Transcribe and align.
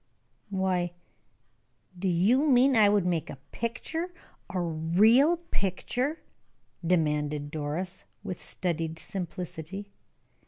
"Why, 0.49 0.93
do 1.99 2.07
you 2.07 2.47
mean 2.49 2.75
I 2.75 2.89
would 2.89 3.05
make 3.05 3.29
a 3.29 3.35
picture 3.51 4.11
a 4.49 4.59
real 4.59 5.37
picture?" 5.37 6.23
demanded 6.83 7.51
Doris, 7.51 8.05
with 8.23 8.41
studied 8.41 8.97
simplicity. 8.97 9.91